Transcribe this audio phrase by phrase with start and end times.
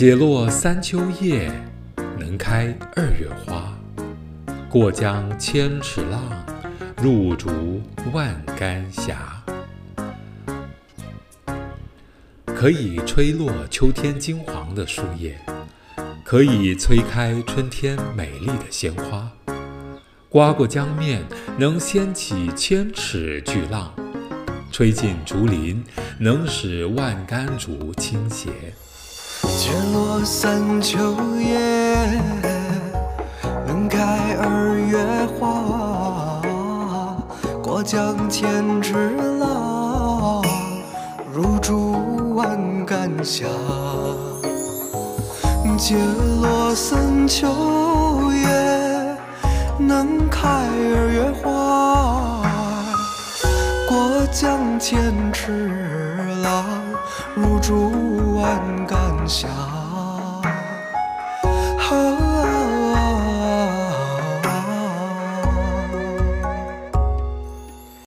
[0.00, 1.52] 解落三秋叶，
[2.18, 3.78] 能开二月花。
[4.66, 6.22] 过江千尺浪，
[6.96, 9.14] 入竹万竿斜。
[12.46, 15.38] 可以吹落秋天金黄的树叶，
[16.24, 19.30] 可以催开春天美丽的鲜花。
[20.30, 21.22] 刮过江面，
[21.58, 23.92] 能掀起千尺巨浪；
[24.72, 25.84] 吹进竹林，
[26.18, 28.48] 能使万竿竹倾斜。
[29.48, 31.58] 解落三秋叶，
[33.66, 34.98] 能开二月
[35.38, 36.40] 花。
[37.62, 40.42] 过江千尺浪，
[41.32, 43.46] 入竹万竿斜。
[45.78, 45.96] 解
[46.42, 47.48] 落三秋
[48.32, 49.16] 叶，
[49.78, 52.42] 能开二月花。
[53.88, 55.00] 过江千
[55.32, 55.70] 尺
[56.42, 56.64] 浪，
[57.34, 57.90] 入竹
[58.38, 58.79] 万
[59.30, 59.59] 竿斜。